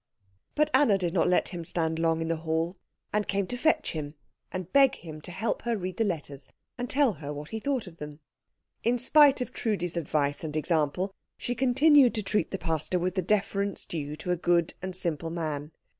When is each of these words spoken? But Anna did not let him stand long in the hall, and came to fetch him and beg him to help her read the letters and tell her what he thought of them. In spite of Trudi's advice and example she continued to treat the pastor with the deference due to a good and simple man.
But 0.55 0.71
Anna 0.73 0.97
did 0.97 1.13
not 1.13 1.27
let 1.29 1.49
him 1.49 1.63
stand 1.63 1.99
long 1.99 2.23
in 2.23 2.27
the 2.27 2.37
hall, 2.37 2.75
and 3.13 3.27
came 3.27 3.45
to 3.45 3.55
fetch 3.55 3.91
him 3.91 4.15
and 4.51 4.73
beg 4.73 4.95
him 4.95 5.21
to 5.21 5.31
help 5.31 5.61
her 5.61 5.77
read 5.77 5.97
the 5.97 6.03
letters 6.03 6.49
and 6.75 6.89
tell 6.89 7.13
her 7.13 7.31
what 7.31 7.51
he 7.51 7.59
thought 7.59 7.85
of 7.85 7.97
them. 7.97 8.19
In 8.83 8.97
spite 8.97 9.41
of 9.41 9.53
Trudi's 9.53 9.95
advice 9.97 10.43
and 10.43 10.57
example 10.57 11.13
she 11.37 11.53
continued 11.53 12.15
to 12.15 12.23
treat 12.23 12.49
the 12.49 12.57
pastor 12.57 12.97
with 12.97 13.13
the 13.13 13.21
deference 13.21 13.85
due 13.85 14.15
to 14.15 14.31
a 14.31 14.35
good 14.35 14.73
and 14.81 14.95
simple 14.95 15.29
man. 15.29 15.71